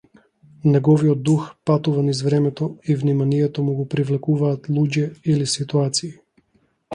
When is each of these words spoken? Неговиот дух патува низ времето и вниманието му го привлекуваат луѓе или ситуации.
Неговиот 0.75 1.19
дух 1.27 1.43
патува 1.69 2.05
низ 2.07 2.21
времето 2.27 2.69
и 2.87 2.95
вниманието 3.03 3.67
му 3.67 3.77
го 3.81 3.87
привлекуваат 3.93 4.71
луѓе 4.79 5.05
или 5.35 5.51
ситуации. 5.55 6.13